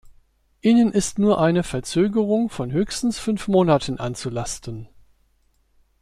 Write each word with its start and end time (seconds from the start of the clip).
Ihnen 0.61 0.91
ist 0.93 1.19
nur 1.19 1.39
eine 1.39 1.61
Verzögerung 1.61 2.49
von 2.49 2.71
höchstens 2.71 3.19
fünf 3.19 3.47
Monaten 3.47 3.99
anzulasten. 3.99 4.89